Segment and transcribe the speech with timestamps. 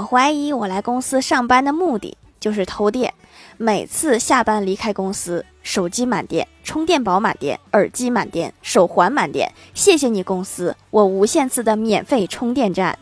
[0.00, 3.12] 我怀疑我来公司上班的目的就是偷电。
[3.58, 12.98] 每次下班离开公司手机满电充电宝满电耳机满电手环满电谢谢你公司我无限次的免费充电站。